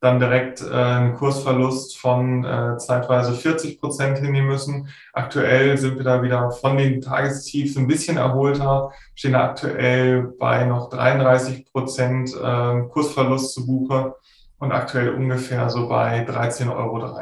dann 0.00 0.20
direkt 0.20 0.62
äh, 0.62 0.72
einen 0.72 1.14
Kursverlust 1.14 1.98
von 1.98 2.44
äh, 2.44 2.76
zeitweise 2.78 3.32
40 3.32 3.80
Prozent 3.80 4.18
hinnehmen 4.18 4.48
müssen. 4.48 4.88
Aktuell 5.12 5.76
sind 5.76 5.96
wir 5.96 6.04
da 6.04 6.22
wieder 6.22 6.50
von 6.52 6.76
den 6.76 7.00
Tagestiefs 7.00 7.76
ein 7.76 7.88
bisschen 7.88 8.16
erholter, 8.16 8.92
stehen 9.14 9.34
aktuell 9.34 10.34
bei 10.38 10.64
noch 10.64 10.88
33 10.90 11.72
Prozent 11.72 12.32
äh, 12.34 12.82
Kursverlust 12.88 13.54
zu 13.54 13.66
Buche 13.66 14.14
und 14.58 14.72
aktuell 14.72 15.10
ungefähr 15.10 15.68
so 15.68 15.88
bei 15.88 16.24
13,30 16.24 16.76
Euro. 16.76 17.18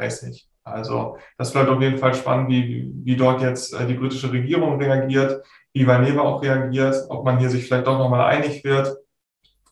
Also 0.63 1.17
das 1.37 1.53
bleibt 1.53 1.69
auf 1.69 1.81
jeden 1.81 1.97
Fall 1.97 2.13
spannend, 2.13 2.49
wie, 2.49 2.91
wie 3.03 3.15
dort 3.15 3.41
jetzt 3.41 3.73
äh, 3.73 3.87
die 3.87 3.95
britische 3.95 4.31
Regierung 4.31 4.79
reagiert, 4.79 5.43
wie 5.73 5.87
Vaneva 5.87 6.21
auch 6.21 6.43
reagiert, 6.43 6.95
ob 7.09 7.25
man 7.25 7.39
hier 7.39 7.49
sich 7.49 7.65
vielleicht 7.65 7.87
doch 7.87 7.97
nochmal 7.97 8.25
einig 8.25 8.63
wird 8.63 8.97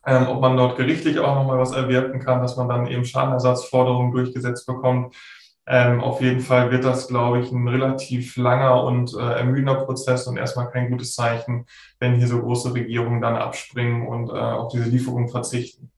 ähm, 0.06 0.28
ob 0.28 0.40
man 0.40 0.56
dort 0.56 0.76
gerichtlich 0.76 1.18
auch 1.18 1.34
nochmal 1.34 1.58
was 1.58 1.72
erwirken 1.72 2.20
kann, 2.20 2.40
dass 2.40 2.56
man 2.56 2.68
dann 2.68 2.86
eben 2.86 3.04
Schadenersatzforderungen 3.04 4.12
durchgesetzt 4.12 4.66
bekommt. 4.66 5.14
Ähm, 5.68 6.00
auf 6.00 6.20
jeden 6.20 6.40
Fall 6.40 6.70
wird 6.70 6.84
das, 6.84 7.08
glaube 7.08 7.40
ich, 7.40 7.50
ein 7.50 7.66
relativ 7.66 8.36
langer 8.36 8.84
und 8.84 9.14
äh, 9.14 9.38
ermüdender 9.38 9.74
Prozess 9.74 10.28
und 10.28 10.36
erstmal 10.36 10.70
kein 10.70 10.90
gutes 10.90 11.14
Zeichen, 11.16 11.66
wenn 11.98 12.14
hier 12.14 12.28
so 12.28 12.40
große 12.40 12.72
Regierungen 12.72 13.20
dann 13.20 13.34
abspringen 13.34 14.06
und 14.06 14.30
äh, 14.30 14.32
auf 14.32 14.68
diese 14.68 14.88
Lieferung 14.88 15.28
verzichten. 15.28 15.90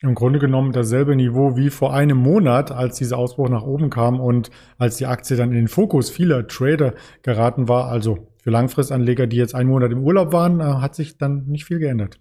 Im 0.00 0.14
Grunde 0.14 0.38
genommen 0.38 0.72
dasselbe 0.72 1.16
Niveau 1.16 1.56
wie 1.56 1.70
vor 1.70 1.92
einem 1.92 2.18
Monat, 2.18 2.70
als 2.70 2.98
dieser 2.98 3.16
Ausbruch 3.16 3.48
nach 3.48 3.64
oben 3.64 3.88
kam 3.88 4.20
und 4.20 4.50
als 4.76 4.96
die 4.96 5.06
Aktie 5.06 5.36
dann 5.36 5.48
in 5.48 5.56
den 5.56 5.68
Fokus 5.68 6.10
vieler 6.10 6.46
Trader 6.46 6.92
geraten 7.22 7.66
war. 7.66 7.88
Also 7.88 8.28
für 8.42 8.50
Langfristanleger, 8.50 9.26
die 9.26 9.38
jetzt 9.38 9.54
einen 9.54 9.70
Monat 9.70 9.90
im 9.90 10.04
Urlaub 10.04 10.32
waren, 10.32 10.60
äh, 10.60 10.64
hat 10.64 10.94
sich 10.94 11.16
dann 11.16 11.46
nicht 11.46 11.64
viel 11.64 11.78
geändert. 11.78 12.20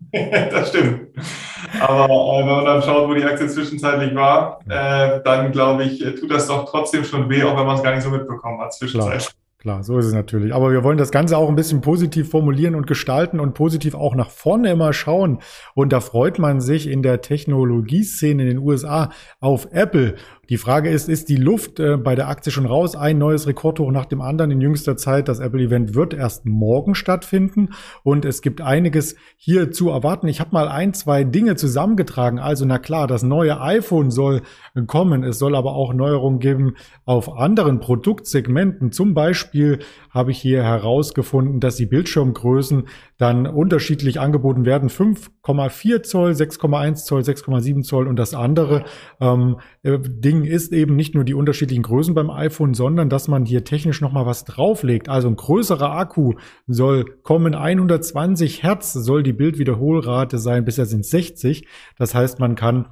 das 0.12 0.70
stimmt. 0.70 1.08
Aber 1.80 2.04
äh, 2.06 2.38
wenn 2.40 2.56
man 2.56 2.64
dann 2.64 2.82
schaut, 2.82 3.08
wo 3.08 3.14
die 3.14 3.24
Aktie 3.24 3.46
zwischenzeitlich 3.46 4.14
war, 4.14 4.60
äh, 4.68 5.20
dann 5.22 5.52
glaube 5.52 5.84
ich, 5.84 6.00
tut 6.18 6.30
das 6.30 6.48
doch 6.48 6.68
trotzdem 6.68 7.04
schon 7.04 7.28
weh, 7.28 7.44
auch 7.44 7.56
wenn 7.56 7.66
man 7.66 7.76
es 7.76 7.82
gar 7.82 7.94
nicht 7.94 8.02
so 8.02 8.10
mitbekommen 8.10 8.60
hat 8.60 8.74
zwischenzeitlich. 8.74 9.28
Klar. 9.60 9.82
So 9.82 9.98
ist 9.98 10.06
es 10.06 10.14
natürlich. 10.14 10.54
Aber 10.54 10.72
wir 10.72 10.84
wollen 10.84 10.96
das 10.96 11.10
Ganze 11.10 11.36
auch 11.36 11.50
ein 11.50 11.54
bisschen 11.54 11.82
positiv 11.82 12.30
formulieren 12.30 12.74
und 12.74 12.86
gestalten 12.86 13.38
und 13.38 13.52
positiv 13.52 13.94
auch 13.94 14.14
nach 14.14 14.30
vorne 14.30 14.70
immer 14.70 14.94
schauen. 14.94 15.40
Und 15.74 15.92
da 15.92 16.00
freut 16.00 16.38
man 16.38 16.62
sich 16.62 16.88
in 16.88 17.02
der 17.02 17.20
Technologieszene 17.20 18.42
in 18.42 18.48
den 18.48 18.58
USA 18.58 19.10
auf 19.38 19.68
Apple. 19.70 20.14
Die 20.48 20.56
Frage 20.56 20.88
ist, 20.88 21.10
ist 21.10 21.28
die 21.28 21.36
Luft 21.36 21.78
äh, 21.78 21.98
bei 21.98 22.14
der 22.14 22.28
Aktie 22.28 22.50
schon 22.50 22.64
raus? 22.64 22.96
Ein 22.96 23.18
neues 23.18 23.46
Rekordhoch 23.46 23.92
nach 23.92 24.06
dem 24.06 24.22
anderen 24.22 24.50
in 24.50 24.62
jüngster 24.62 24.96
Zeit. 24.96 25.28
Das 25.28 25.40
Apple-Event 25.40 25.94
wird 25.94 26.14
erst 26.14 26.46
morgen 26.46 26.94
stattfinden 26.94 27.68
und 28.02 28.24
es 28.24 28.40
gibt 28.40 28.62
einiges 28.62 29.14
hier 29.36 29.70
zu 29.70 29.90
erwarten. 29.90 30.26
Ich 30.26 30.40
habe 30.40 30.50
mal 30.52 30.68
ein, 30.68 30.94
zwei 30.94 31.22
Dinge 31.22 31.54
zusammengetragen. 31.54 32.38
Also 32.38 32.64
na 32.64 32.78
klar, 32.78 33.06
das 33.06 33.22
neue 33.22 33.60
iPhone 33.60 34.10
soll 34.10 34.40
kommen. 34.86 35.22
Es 35.22 35.38
soll 35.38 35.54
aber 35.54 35.74
auch 35.74 35.92
Neuerungen 35.92 36.40
geben 36.40 36.76
auf 37.04 37.36
anderen 37.36 37.78
Produktsegmenten. 37.78 38.90
Zum 38.90 39.14
Beispiel 39.14 39.49
habe 40.10 40.30
ich 40.30 40.38
hier 40.38 40.62
herausgefunden, 40.62 41.60
dass 41.60 41.76
die 41.76 41.86
Bildschirmgrößen 41.86 42.88
dann 43.18 43.46
unterschiedlich 43.46 44.20
angeboten 44.20 44.64
werden. 44.64 44.88
5,4 44.88 46.02
Zoll, 46.02 46.32
6,1 46.32 47.04
Zoll, 47.04 47.22
6,7 47.22 47.82
Zoll 47.82 48.08
und 48.08 48.16
das 48.16 48.34
andere 48.34 48.84
ähm, 49.20 49.56
äh, 49.82 49.98
Ding 50.00 50.44
ist 50.44 50.72
eben 50.72 50.96
nicht 50.96 51.14
nur 51.14 51.24
die 51.24 51.34
unterschiedlichen 51.34 51.82
Größen 51.82 52.14
beim 52.14 52.30
iPhone, 52.30 52.74
sondern 52.74 53.08
dass 53.08 53.28
man 53.28 53.44
hier 53.44 53.64
technisch 53.64 54.00
nochmal 54.00 54.26
was 54.26 54.44
drauflegt. 54.44 55.08
Also 55.08 55.28
ein 55.28 55.36
größerer 55.36 55.92
Akku 55.92 56.34
soll 56.66 57.04
kommen, 57.22 57.54
120 57.54 58.62
Hertz 58.62 58.92
soll 58.92 59.22
die 59.22 59.32
Bildwiederholrate 59.32 60.38
sein, 60.38 60.64
bisher 60.64 60.86
sind 60.86 61.04
60. 61.04 61.66
Das 61.96 62.14
heißt, 62.14 62.38
man 62.38 62.54
kann 62.54 62.86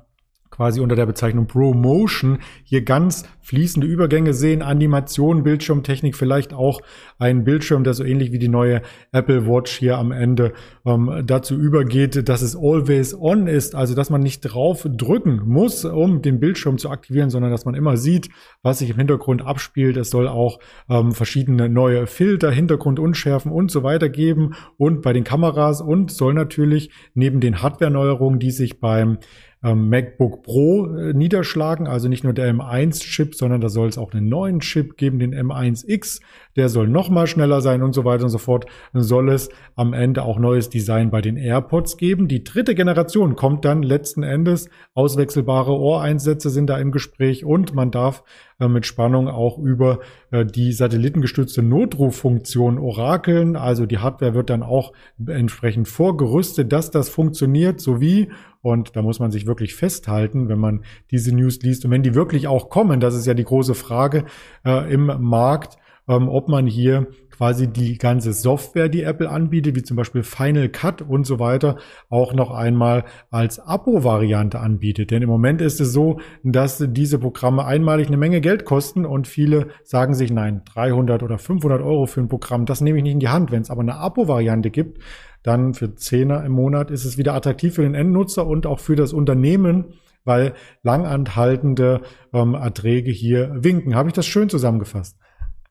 quasi 0.58 0.80
unter 0.80 0.96
der 0.96 1.06
Bezeichnung 1.06 1.46
ProMotion 1.46 2.40
hier 2.64 2.82
ganz 2.82 3.24
fließende 3.42 3.86
Übergänge 3.86 4.34
sehen, 4.34 4.60
Animation, 4.60 5.44
Bildschirmtechnik, 5.44 6.16
vielleicht 6.16 6.52
auch 6.52 6.80
ein 7.18 7.44
Bildschirm, 7.44 7.84
der 7.84 7.94
so 7.94 8.02
ähnlich 8.02 8.32
wie 8.32 8.40
die 8.40 8.48
neue 8.48 8.82
Apple 9.12 9.46
Watch 9.46 9.78
hier 9.78 9.98
am 9.98 10.10
Ende 10.10 10.52
ähm, 10.84 11.22
dazu 11.24 11.54
übergeht, 11.54 12.28
dass 12.28 12.42
es 12.42 12.56
always 12.56 13.14
on 13.14 13.46
ist, 13.46 13.76
also 13.76 13.94
dass 13.94 14.10
man 14.10 14.20
nicht 14.20 14.40
drauf 14.40 14.84
drücken 14.84 15.42
muss, 15.46 15.84
um 15.84 16.22
den 16.22 16.40
Bildschirm 16.40 16.76
zu 16.76 16.90
aktivieren, 16.90 17.30
sondern 17.30 17.52
dass 17.52 17.64
man 17.64 17.76
immer 17.76 17.96
sieht, 17.96 18.28
was 18.62 18.80
sich 18.80 18.90
im 18.90 18.96
Hintergrund 18.96 19.46
abspielt. 19.46 19.96
Es 19.96 20.10
soll 20.10 20.26
auch 20.26 20.58
ähm, 20.90 21.12
verschiedene 21.12 21.68
neue 21.68 22.08
Filter, 22.08 22.50
Hintergrundunschärfen 22.50 23.52
und 23.52 23.70
so 23.70 23.84
weiter 23.84 24.08
geben 24.08 24.54
und 24.76 25.02
bei 25.02 25.12
den 25.12 25.22
Kameras 25.22 25.80
und 25.80 26.10
soll 26.10 26.34
natürlich 26.34 26.90
neben 27.14 27.40
den 27.40 27.62
Hardware-Neuerungen, 27.62 28.40
die 28.40 28.50
sich 28.50 28.80
beim 28.80 29.18
ähm, 29.62 29.88
MacBook 29.88 30.42
Pro 30.42 30.86
äh, 30.86 31.12
niederschlagen. 31.12 31.86
Also 31.86 32.08
nicht 32.08 32.24
nur 32.24 32.32
der 32.32 32.52
M1-Chip, 32.54 33.34
sondern 33.34 33.60
da 33.60 33.68
soll 33.68 33.88
es 33.88 33.98
auch 33.98 34.12
einen 34.12 34.28
neuen 34.28 34.60
Chip 34.60 34.96
geben, 34.96 35.18
den 35.18 35.34
M1X. 35.34 36.20
Der 36.56 36.68
soll 36.68 36.88
noch 36.88 37.08
mal 37.08 37.26
schneller 37.26 37.60
sein 37.60 37.82
und 37.82 37.92
so 37.92 38.04
weiter 38.04 38.24
und 38.24 38.30
so 38.30 38.38
fort. 38.38 38.66
Dann 38.92 39.02
soll 39.02 39.30
es 39.30 39.48
am 39.74 39.92
Ende 39.92 40.22
auch 40.22 40.38
neues 40.38 40.70
Design 40.70 41.10
bei 41.10 41.20
den 41.20 41.36
AirPods 41.36 41.96
geben. 41.96 42.28
Die 42.28 42.44
dritte 42.44 42.74
Generation 42.74 43.36
kommt 43.36 43.64
dann 43.64 43.82
letzten 43.82 44.22
Endes. 44.22 44.68
Auswechselbare 44.94 45.72
Ohreinsätze 45.72 46.50
sind 46.50 46.68
da 46.68 46.78
im 46.78 46.92
Gespräch 46.92 47.44
und 47.44 47.74
man 47.74 47.90
darf 47.90 48.22
äh, 48.60 48.68
mit 48.68 48.86
Spannung 48.86 49.28
auch 49.28 49.58
über 49.58 50.00
äh, 50.30 50.44
die 50.44 50.72
satellitengestützte 50.72 51.62
Notruffunktion 51.62 52.78
orakeln. 52.78 53.54
Also 53.54 53.86
die 53.86 53.98
Hardware 53.98 54.34
wird 54.34 54.50
dann 54.50 54.62
auch 54.62 54.92
entsprechend 55.26 55.86
vorgerüstet, 55.86 56.72
dass 56.72 56.90
das 56.90 57.08
funktioniert, 57.08 57.80
sowie 57.80 58.30
und 58.60 58.96
da 58.96 59.02
muss 59.02 59.20
man 59.20 59.30
sich 59.30 59.46
wirklich 59.46 59.74
festhalten, 59.74 60.48
wenn 60.48 60.58
man 60.58 60.82
diese 61.10 61.34
News 61.34 61.60
liest 61.62 61.84
und 61.84 61.92
wenn 61.92 62.02
die 62.02 62.14
wirklich 62.14 62.48
auch 62.48 62.68
kommen, 62.68 62.98
das 62.98 63.14
ist 63.14 63.26
ja 63.26 63.34
die 63.34 63.44
große 63.44 63.74
Frage 63.74 64.24
äh, 64.64 64.92
im 64.92 65.06
Markt, 65.20 65.78
ähm, 66.08 66.28
ob 66.28 66.48
man 66.48 66.66
hier 66.66 67.06
quasi 67.38 67.68
die 67.68 67.98
ganze 67.98 68.32
Software, 68.32 68.88
die 68.88 69.04
Apple 69.04 69.30
anbietet, 69.30 69.76
wie 69.76 69.84
zum 69.84 69.96
Beispiel 69.96 70.24
Final 70.24 70.68
Cut 70.68 71.02
und 71.02 71.24
so 71.24 71.38
weiter, 71.38 71.76
auch 72.10 72.34
noch 72.34 72.50
einmal 72.50 73.04
als 73.30 73.60
Abo-Variante 73.60 74.58
anbietet. 74.58 75.12
Denn 75.12 75.22
im 75.22 75.28
Moment 75.28 75.60
ist 75.60 75.80
es 75.80 75.92
so, 75.92 76.18
dass 76.42 76.84
diese 76.88 77.20
Programme 77.20 77.64
einmalig 77.64 78.08
eine 78.08 78.16
Menge 78.16 78.40
Geld 78.40 78.64
kosten 78.64 79.06
und 79.06 79.28
viele 79.28 79.68
sagen 79.84 80.14
sich, 80.14 80.32
nein, 80.32 80.62
300 80.74 81.22
oder 81.22 81.38
500 81.38 81.80
Euro 81.80 82.06
für 82.06 82.20
ein 82.20 82.28
Programm, 82.28 82.66
das 82.66 82.80
nehme 82.80 82.98
ich 82.98 83.04
nicht 83.04 83.12
in 83.12 83.20
die 83.20 83.28
Hand. 83.28 83.52
Wenn 83.52 83.62
es 83.62 83.70
aber 83.70 83.82
eine 83.82 83.94
Abo-Variante 83.94 84.70
gibt, 84.70 84.98
dann 85.44 85.74
für 85.74 85.94
Zehner 85.94 86.44
im 86.44 86.52
Monat 86.52 86.90
ist 86.90 87.04
es 87.04 87.18
wieder 87.18 87.34
attraktiv 87.34 87.76
für 87.76 87.82
den 87.82 87.94
Endnutzer 87.94 88.48
und 88.48 88.66
auch 88.66 88.80
für 88.80 88.96
das 88.96 89.12
Unternehmen, 89.12 89.94
weil 90.24 90.54
langanhaltende 90.82 92.00
ähm, 92.32 92.54
Erträge 92.54 93.12
hier 93.12 93.54
winken. 93.54 93.94
Habe 93.94 94.08
ich 94.08 94.14
das 94.14 94.26
schön 94.26 94.48
zusammengefasst? 94.48 95.16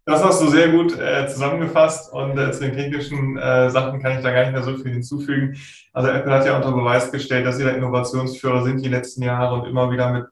Das 0.07 0.23
hast 0.23 0.41
du 0.41 0.47
sehr 0.47 0.69
gut 0.69 0.97
äh, 0.97 1.27
zusammengefasst 1.27 2.13
und 2.13 2.37
äh, 2.37 2.49
zu 2.53 2.61
den 2.61 2.71
technischen 2.71 3.37
äh, 3.37 3.69
Sachen 3.69 4.01
kann 4.01 4.13
ich 4.13 4.23
da 4.23 4.31
gar 4.31 4.43
nicht 4.43 4.53
mehr 4.53 4.63
so 4.63 4.77
viel 4.77 4.93
hinzufügen. 4.93 5.57
Also 5.91 6.07
Apple 6.07 6.31
hat 6.31 6.45
ja 6.45 6.55
unter 6.55 6.71
Beweis 6.71 7.11
gestellt, 7.11 7.45
dass 7.45 7.57
sie 7.57 7.65
der 7.65 7.75
Innovationsführer 7.75 8.63
sind 8.63 8.85
die 8.85 8.87
letzten 8.87 9.23
Jahre 9.23 9.55
und 9.55 9.67
immer 9.67 9.91
wieder 9.91 10.13
mit 10.13 10.27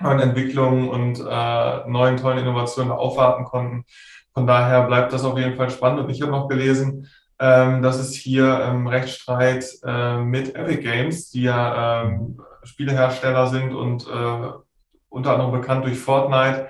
neuen 0.00 0.20
Entwicklungen 0.20 0.88
und 0.88 1.20
äh, 1.20 1.86
neuen 1.86 2.16
tollen 2.16 2.38
Innovationen 2.38 2.92
aufwarten 2.92 3.44
konnten. 3.44 3.84
Von 4.32 4.46
daher 4.46 4.86
bleibt 4.86 5.12
das 5.12 5.24
auf 5.24 5.36
jeden 5.36 5.56
Fall 5.56 5.68
spannend. 5.68 6.00
Und 6.00 6.08
ich 6.08 6.22
habe 6.22 6.32
noch 6.32 6.48
gelesen, 6.48 7.06
ähm, 7.38 7.82
dass 7.82 7.98
es 7.98 8.14
hier 8.14 8.58
ähm, 8.62 8.86
Rechtsstreit 8.86 9.66
äh, 9.84 10.16
mit 10.16 10.54
Epic 10.54 10.80
Games, 10.80 11.28
die 11.28 11.42
ja 11.42 12.04
ähm, 12.04 12.40
Spielehersteller 12.62 13.48
sind 13.48 13.74
und 13.74 14.06
äh, 14.06 14.48
unter 15.10 15.32
anderem 15.32 15.52
bekannt 15.52 15.84
durch 15.84 15.98
Fortnite, 15.98 16.68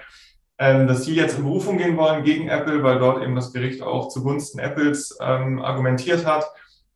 ähm, 0.64 0.86
dass 0.86 1.04
sie 1.04 1.14
jetzt 1.14 1.36
in 1.36 1.44
Berufung 1.44 1.76
gehen 1.76 1.98
wollen 1.98 2.24
gegen 2.24 2.48
Apple, 2.48 2.82
weil 2.82 2.98
dort 2.98 3.22
eben 3.22 3.34
das 3.34 3.52
Gericht 3.52 3.82
auch 3.82 4.08
zugunsten 4.08 4.58
Apples 4.58 5.18
ähm, 5.20 5.60
argumentiert 5.60 6.24
hat. 6.24 6.46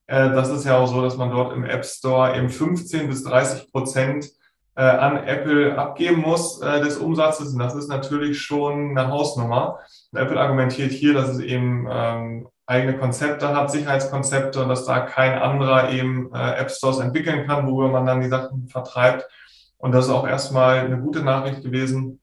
Äh, 0.06 0.30
das 0.30 0.48
ist 0.48 0.64
ja 0.64 0.78
auch 0.78 0.86
so, 0.86 1.02
dass 1.02 1.18
man 1.18 1.30
dort 1.30 1.52
im 1.52 1.64
App 1.64 1.84
Store 1.84 2.34
eben 2.34 2.48
15 2.48 3.08
bis 3.08 3.24
30 3.24 3.70
Prozent 3.70 4.30
äh, 4.74 4.80
an 4.80 5.22
Apple 5.22 5.76
abgeben 5.76 6.22
muss 6.22 6.62
äh, 6.62 6.80
des 6.80 6.96
Umsatzes. 6.96 7.52
Und 7.52 7.58
das 7.58 7.74
ist 7.74 7.88
natürlich 7.88 8.40
schon 8.40 8.96
eine 8.96 9.10
Hausnummer. 9.10 9.80
Und 10.12 10.18
Apple 10.18 10.40
argumentiert 10.40 10.92
hier, 10.92 11.12
dass 11.12 11.28
es 11.28 11.40
eben 11.40 11.86
ähm, 11.90 12.48
eigene 12.64 12.96
Konzepte 12.96 13.54
hat, 13.54 13.70
Sicherheitskonzepte 13.70 14.62
und 14.62 14.70
dass 14.70 14.86
da 14.86 15.00
kein 15.00 15.34
anderer 15.34 15.90
eben 15.90 16.32
äh, 16.32 16.52
App 16.58 16.70
Stores 16.70 17.00
entwickeln 17.00 17.46
kann, 17.46 17.66
worüber 17.66 17.88
man 17.88 18.06
dann 18.06 18.22
die 18.22 18.28
Sachen 18.28 18.68
vertreibt. 18.68 19.28
Und 19.76 19.92
das 19.92 20.06
ist 20.06 20.10
auch 20.10 20.26
erstmal 20.26 20.78
eine 20.78 20.98
gute 20.98 21.22
Nachricht 21.22 21.62
gewesen, 21.62 22.20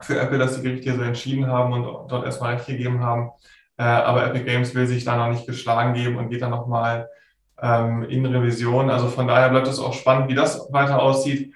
für 0.00 0.18
Apple, 0.18 0.38
dass 0.38 0.56
die 0.56 0.62
Gerichte 0.62 0.84
hier 0.84 0.96
so 0.96 1.02
entschieden 1.02 1.46
haben 1.46 1.72
und 1.72 2.10
dort 2.10 2.24
erstmal 2.24 2.54
Recht 2.54 2.66
gegeben 2.66 3.00
haben. 3.02 3.30
Äh, 3.76 3.84
aber 3.84 4.26
Epic 4.26 4.44
Games 4.44 4.74
will 4.74 4.86
sich 4.86 5.04
da 5.04 5.16
noch 5.16 5.28
nicht 5.28 5.46
geschlagen 5.46 5.94
geben 5.94 6.16
und 6.16 6.30
geht 6.30 6.42
dann 6.42 6.50
nochmal 6.50 7.08
ähm, 7.60 8.04
in 8.04 8.26
Revision. 8.26 8.90
Also 8.90 9.08
von 9.08 9.28
daher 9.28 9.50
bleibt 9.50 9.68
es 9.68 9.78
auch 9.78 9.94
spannend, 9.94 10.28
wie 10.28 10.34
das 10.34 10.72
weiter 10.72 11.00
aussieht. 11.00 11.54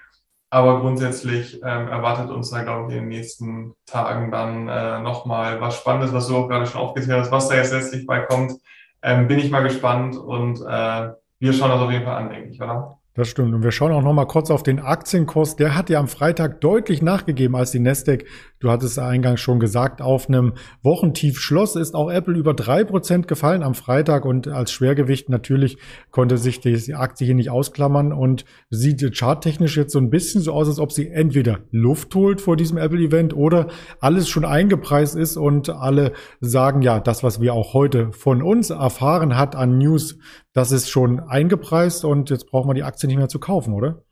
Aber 0.49 0.81
grundsätzlich 0.81 1.55
ähm, 1.63 1.87
erwartet 1.87 2.29
uns 2.29 2.51
da, 2.51 2.61
glaube 2.61 2.91
ich, 2.91 2.97
in 2.97 3.05
den 3.05 3.09
nächsten 3.09 3.73
Tagen 3.87 4.31
dann 4.31 4.67
äh, 4.67 4.99
nochmal 4.99 5.59
was 5.59 5.77
Spannendes, 5.77 6.13
was 6.13 6.27
du 6.27 6.37
auch 6.37 6.47
gerade 6.47 6.67
schon 6.67 6.79
aufgezählt 6.79 7.19
hast, 7.19 7.31
was 7.31 7.49
da 7.49 7.55
jetzt 7.55 7.73
letztlich 7.73 8.05
bei 8.05 8.19
kommt. 8.19 8.53
Ähm, 9.01 9.27
bin 9.27 9.39
ich 9.39 9.49
mal 9.49 9.63
gespannt 9.63 10.15
und 10.15 10.61
äh, 10.61 11.09
wir 11.39 11.53
schauen 11.53 11.71
das 11.71 11.81
auf 11.81 11.91
jeden 11.91 12.05
Fall 12.05 12.17
an, 12.17 12.29
denke 12.29 12.49
ich, 12.49 12.61
oder? 12.61 12.99
Das 13.15 13.27
stimmt. 13.27 13.53
Und 13.53 13.63
wir 13.63 13.71
schauen 13.71 13.91
auch 13.91 14.01
noch 14.01 14.13
mal 14.13 14.25
kurz 14.25 14.49
auf 14.49 14.63
den 14.63 14.79
Aktienkurs. 14.79 15.55
Der 15.55 15.75
hat 15.75 15.91
ja 15.91 15.99
am 15.99 16.07
Freitag 16.07 16.61
deutlich 16.61 17.03
nachgegeben 17.03 17.55
als 17.55 17.69
die 17.69 17.79
Nasdaq. 17.79 18.25
Du 18.59 18.71
hattest 18.71 18.97
eingangs 18.97 19.39
schon 19.39 19.59
gesagt, 19.59 20.01
auf 20.01 20.29
einem 20.29 20.53
Wochentief 20.81 21.37
schloss 21.37 21.75
ist 21.75 21.93
auch 21.93 22.09
Apple 22.09 22.35
über 22.35 22.55
drei 22.55 22.83
Prozent 22.83 23.27
gefallen 23.27 23.61
am 23.61 23.75
Freitag 23.75 24.25
und 24.25 24.47
als 24.47 24.71
Schwergewicht 24.71 25.29
natürlich 25.29 25.77
konnte 26.11 26.37
sich 26.37 26.61
die 26.61 26.95
Aktie 26.95 27.25
hier 27.25 27.35
nicht 27.35 27.49
ausklammern 27.49 28.13
und 28.13 28.45
sieht 28.69 29.01
charttechnisch 29.15 29.75
jetzt 29.75 29.91
so 29.91 29.99
ein 29.99 30.09
bisschen 30.09 30.41
so 30.41 30.53
aus, 30.53 30.69
als 30.69 30.79
ob 30.79 30.93
sie 30.93 31.09
entweder 31.09 31.59
Luft 31.71 32.15
holt 32.15 32.39
vor 32.39 32.55
diesem 32.55 32.77
Apple-Event 32.77 33.35
oder 33.35 33.67
alles 33.99 34.29
schon 34.29 34.45
eingepreist 34.45 35.17
ist 35.17 35.35
und 35.35 35.69
alle 35.69 36.13
sagen, 36.39 36.81
ja, 36.81 37.01
das, 37.01 37.21
was 37.21 37.41
wir 37.41 37.53
auch 37.53 37.73
heute 37.73 38.13
von 38.13 38.41
uns 38.41 38.69
erfahren 38.69 39.37
hat 39.37 39.57
an 39.57 39.77
News, 39.77 40.17
das 40.53 40.71
ist 40.71 40.89
schon 40.89 41.19
eingepreist 41.19 42.05
und 42.05 42.29
jetzt 42.29 42.49
brauchen 42.49 42.69
wir 42.69 42.73
die 42.75 42.83
Aktie 42.83 43.07
nicht 43.07 43.17
mehr 43.17 43.27
zu 43.27 43.39
kaufen, 43.39 43.73
oder? 43.73 44.03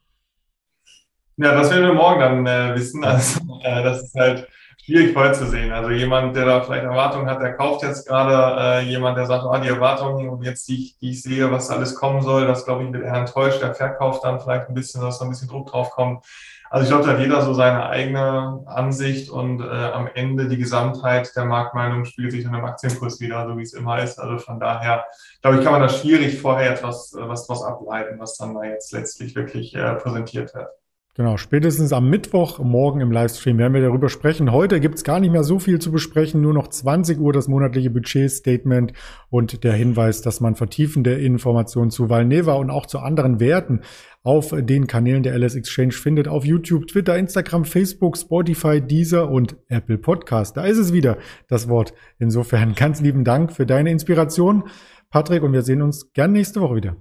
Ja, 1.38 1.54
das 1.54 1.72
werden 1.72 1.88
wir 1.88 1.94
morgen 1.94 2.20
dann 2.20 2.46
äh, 2.46 2.76
wissen. 2.76 3.04
Also, 3.04 3.40
äh, 3.64 3.84
das 3.84 4.04
ist 4.04 4.16
halt 4.16 4.48
schwierig 4.92 5.14
vorherzusehen. 5.14 5.72
Also 5.72 5.90
jemand, 5.92 6.36
der 6.36 6.46
da 6.46 6.62
vielleicht 6.62 6.84
Erwartungen 6.84 7.30
hat, 7.30 7.42
der 7.42 7.54
kauft 7.54 7.84
jetzt 7.84 8.08
gerade. 8.08 8.82
Äh, 8.82 8.90
jemand, 8.90 9.18
der 9.18 9.26
sagt, 9.26 9.46
ah, 9.46 9.60
die 9.60 9.70
Erwartungen 9.70 10.30
und 10.30 10.44
jetzt, 10.44 10.68
die 10.68 10.76
ich, 10.76 10.98
die 11.00 11.12
ich 11.12 11.22
sehe, 11.22 11.50
was 11.50 11.70
alles 11.70 11.96
kommen 11.96 12.22
soll, 12.22 12.46
das 12.46 12.66
glaube 12.66 12.84
ich 12.84 12.92
wird 12.92 13.04
eher 13.04 13.14
enttäuscht. 13.14 13.62
Der 13.62 13.74
verkauft 13.74 14.24
dann 14.26 14.42
vielleicht 14.42 14.68
ein 14.68 14.74
bisschen, 14.74 15.02
dass 15.02 15.20
da 15.20 15.26
ein 15.26 15.32
bisschen 15.32 15.48
Druck 15.48 15.72
drauf 15.72 15.92
kommt. 15.92 16.26
Also 16.70 16.84
ich 16.84 16.90
glaube, 16.90 17.06
da 17.06 17.14
hat 17.14 17.20
jeder 17.20 17.42
so 17.42 17.54
seine 17.54 17.86
eigene 17.88 18.64
Ansicht 18.66 19.30
und 19.30 19.62
äh, 19.62 19.66
am 19.66 20.08
Ende 20.14 20.48
die 20.48 20.58
Gesamtheit 20.58 21.36
der 21.36 21.44
Marktmeinung 21.44 22.06
spielt 22.06 22.32
sich 22.32 22.46
in 22.46 22.56
einem 22.56 22.64
Aktienkurs 22.64 23.20
wieder, 23.20 23.46
so 23.46 23.58
wie 23.58 23.64
es 23.64 23.74
immer 23.74 24.02
ist. 24.02 24.20
Also 24.20 24.38
von 24.38 24.58
daher, 24.58 25.06
glaube 25.42 25.58
ich, 25.58 25.64
kann 25.64 25.74
man 25.74 25.82
da 25.82 25.90
schwierig 25.90 26.40
vorher 26.40 26.72
etwas 26.72 27.14
äh, 27.14 27.28
was, 27.28 27.50
was 27.50 27.62
ableiten, 27.62 28.20
was 28.20 28.38
dann 28.38 28.54
da 28.54 28.64
jetzt 28.64 28.94
letztlich 28.94 29.36
wirklich 29.36 29.76
äh, 29.76 29.96
präsentiert 29.96 30.54
wird. 30.56 30.70
Genau, 31.16 31.36
spätestens 31.36 31.92
am 31.92 32.10
Mittwoch, 32.10 32.60
morgen 32.60 33.02
im 33.02 33.12
Livestream 33.12 33.58
werden 33.58 33.74
wir 33.74 33.82
darüber 33.82 34.08
sprechen. 34.08 34.54
Heute 34.54 34.80
gibt's 34.80 35.04
gar 35.04 35.20
nicht 35.20 35.32
mehr 35.32 35.44
so 35.44 35.60
viel 35.60 35.78
zu 35.78 35.92
besprechen, 35.92 36.40
nur 36.40 36.54
noch 36.54 36.70
20 36.70 37.20
Uhr 37.20 37.34
das 37.34 37.50
monatliche 37.50 37.90
Budgetstatement 37.90 38.94
und 39.30 39.66
der 39.66 39.74
Hinweis, 39.74 40.22
dass 40.22 40.40
man 40.40 40.56
vertiefende 40.56 41.16
Informationen 41.16 41.92
zu 41.92 42.10
Valneva 42.10 42.54
und 42.54 42.70
auch 42.70 42.86
zu 42.86 43.00
anderen 43.00 43.42
Werten 43.42 43.82
auf 44.24 44.54
den 44.58 44.88
Kanälen 44.88 45.24
der 45.24 45.38
LS 45.38 45.56
Exchange 45.56 45.92
findet, 45.92 46.30
auf 46.30 46.46
YouTube, 46.46 46.88
Twitter, 46.88 47.18
Instagram, 47.18 47.66
Facebook, 47.66 48.18
Spotify, 48.18 48.80
Deezer 48.80 49.30
und 49.30 49.58
Apple 49.68 49.98
Podcast. 49.98 50.56
Da 50.56 50.64
ist 50.64 50.78
es 50.78 50.94
wieder, 50.94 51.18
das 51.50 51.68
Wort. 51.68 51.94
Insofern 52.20 52.74
ganz 52.74 53.02
lieben 53.02 53.26
Dank 53.26 53.52
für 53.52 53.66
deine 53.66 53.92
Inspiration, 53.92 54.64
Patrick, 55.10 55.44
und 55.44 55.52
wir 55.52 55.64
sehen 55.64 55.82
uns 55.82 56.14
gern 56.14 56.32
nächste 56.32 56.62
Woche 56.62 56.76
wieder. 56.76 56.96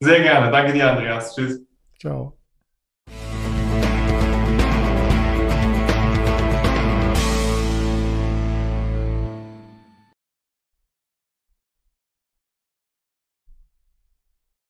Sehr 0.00 0.22
gerne. 0.22 0.50
Danke 0.50 0.72
dir, 0.72 0.90
Andreas. 0.90 1.34
Tschüss. 1.34 1.60
Ciao. 2.00 2.41